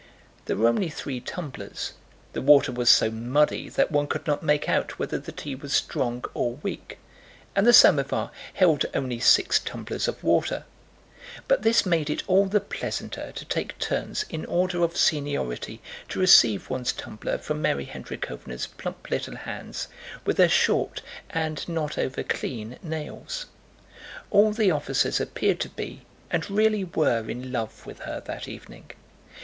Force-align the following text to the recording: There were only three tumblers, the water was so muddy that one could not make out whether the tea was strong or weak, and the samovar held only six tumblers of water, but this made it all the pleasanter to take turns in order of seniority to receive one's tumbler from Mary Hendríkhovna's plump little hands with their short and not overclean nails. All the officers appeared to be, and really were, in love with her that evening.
There 0.45 0.55
were 0.57 0.67
only 0.67 0.89
three 0.89 1.19
tumblers, 1.19 1.93
the 2.33 2.41
water 2.41 2.71
was 2.71 2.89
so 2.89 3.11
muddy 3.11 3.69
that 3.69 3.91
one 3.91 4.07
could 4.07 4.25
not 4.25 4.41
make 4.41 4.67
out 4.67 4.97
whether 4.97 5.19
the 5.19 5.31
tea 5.31 5.53
was 5.53 5.73
strong 5.73 6.25
or 6.33 6.53
weak, 6.63 6.97
and 7.55 7.67
the 7.67 7.71
samovar 7.71 8.31
held 8.55 8.83
only 8.95 9.19
six 9.19 9.59
tumblers 9.59 10.07
of 10.07 10.23
water, 10.23 10.65
but 11.47 11.61
this 11.61 11.85
made 11.85 12.09
it 12.09 12.23
all 12.25 12.47
the 12.47 12.59
pleasanter 12.59 13.31
to 13.33 13.45
take 13.45 13.77
turns 13.77 14.25
in 14.31 14.43
order 14.47 14.81
of 14.81 14.97
seniority 14.97 15.83
to 16.09 16.19
receive 16.19 16.67
one's 16.71 16.93
tumbler 16.93 17.37
from 17.37 17.61
Mary 17.61 17.85
Hendríkhovna's 17.85 18.65
plump 18.65 19.07
little 19.11 19.35
hands 19.35 19.87
with 20.25 20.37
their 20.37 20.49
short 20.49 21.03
and 21.29 21.69
not 21.69 21.99
overclean 21.99 22.79
nails. 22.81 23.45
All 24.31 24.51
the 24.51 24.71
officers 24.71 25.21
appeared 25.21 25.59
to 25.59 25.69
be, 25.69 26.07
and 26.31 26.49
really 26.49 26.85
were, 26.85 27.29
in 27.29 27.51
love 27.51 27.85
with 27.85 27.99
her 27.99 28.19
that 28.21 28.47
evening. 28.47 28.89